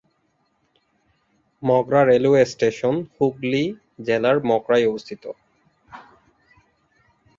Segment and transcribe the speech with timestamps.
[1.63, 3.63] Mogra railway station Hooghly
[4.05, 5.23] জেলার মগরায় অবস্থিত।